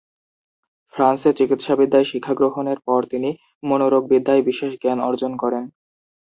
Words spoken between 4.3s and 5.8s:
বিশেষ জ্ঞান অর্জন করেন।